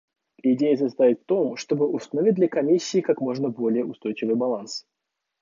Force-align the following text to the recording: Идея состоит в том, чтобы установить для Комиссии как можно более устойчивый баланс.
Идея 0.41 0.77
состоит 0.77 1.19
в 1.21 1.25
том, 1.25 1.57
чтобы 1.57 1.87
установить 1.87 2.33
для 2.33 2.47
Комиссии 2.47 3.01
как 3.01 3.21
можно 3.21 3.49
более 3.49 3.85
устойчивый 3.85 4.33
баланс. 4.35 4.87